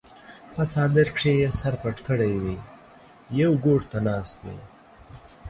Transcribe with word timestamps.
پۀ 0.53 0.63
څادر 0.71 1.07
کښې 1.15 1.31
ئې 1.39 1.49
سر 1.59 1.73
پټ 1.81 1.97
کړے 2.07 2.31
وي 2.43 2.57
يو 3.39 3.51
ګوټ 3.65 3.81
ته 3.91 3.97
ناست 4.07 4.37
وي 4.45 4.59